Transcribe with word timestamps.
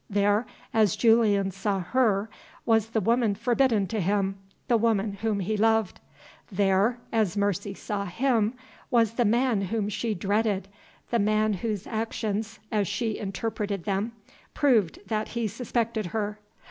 There 0.09 0.47
as 0.73 0.95
Julian 0.95 1.51
saw 1.51 1.77
her 1.79 2.27
was 2.65 2.87
the 2.87 2.99
woman 2.99 3.35
forbidden 3.35 3.85
to 3.89 4.01
him, 4.01 4.35
the 4.67 4.75
woman 4.75 5.13
whom 5.21 5.41
he 5.41 5.55
loved. 5.55 5.99
There 6.51 6.97
as 7.11 7.37
Mercy 7.37 7.75
saw 7.75 8.05
him 8.05 8.55
was 8.89 9.11
the 9.13 9.25
man 9.25 9.61
whom 9.61 9.89
she 9.89 10.15
dreaded, 10.15 10.67
the 11.11 11.19
man 11.19 11.53
whose 11.53 11.85
actions 11.85 12.57
(as 12.71 12.87
she 12.87 13.19
interpreted 13.19 13.83
them) 13.83 14.13
proved 14.55 14.97
that 15.05 15.27
he 15.27 15.47
suspected 15.47 16.07
her. 16.07 16.39